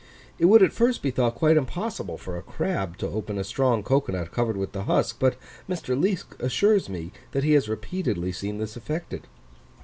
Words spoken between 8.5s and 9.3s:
this effected.